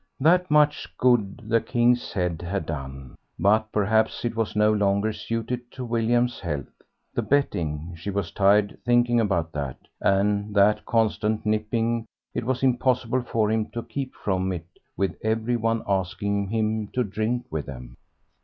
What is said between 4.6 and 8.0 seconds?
longer suited to William's health. The betting,